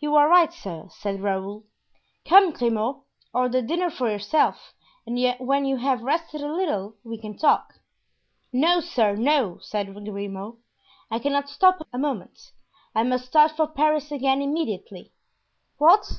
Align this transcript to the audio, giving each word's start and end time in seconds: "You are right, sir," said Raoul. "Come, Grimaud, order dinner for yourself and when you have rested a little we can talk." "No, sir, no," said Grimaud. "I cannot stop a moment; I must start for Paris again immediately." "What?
"You 0.00 0.16
are 0.16 0.28
right, 0.28 0.52
sir," 0.52 0.88
said 0.90 1.20
Raoul. 1.20 1.62
"Come, 2.24 2.50
Grimaud, 2.50 3.02
order 3.32 3.62
dinner 3.62 3.88
for 3.88 4.10
yourself 4.10 4.74
and 5.06 5.16
when 5.38 5.64
you 5.64 5.76
have 5.76 6.02
rested 6.02 6.40
a 6.40 6.52
little 6.52 6.96
we 7.04 7.18
can 7.20 7.38
talk." 7.38 7.74
"No, 8.52 8.80
sir, 8.80 9.14
no," 9.14 9.58
said 9.60 9.94
Grimaud. 9.94 10.56
"I 11.08 11.20
cannot 11.20 11.48
stop 11.48 11.86
a 11.92 11.98
moment; 11.98 12.50
I 12.96 13.04
must 13.04 13.26
start 13.26 13.52
for 13.52 13.68
Paris 13.68 14.10
again 14.10 14.42
immediately." 14.42 15.12
"What? 15.76 16.14